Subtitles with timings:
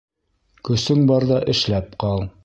[0.69, 2.25] Көсөң барҙа эшләп ҡал.